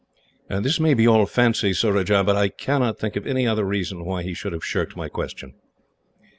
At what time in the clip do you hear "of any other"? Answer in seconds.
3.15-3.63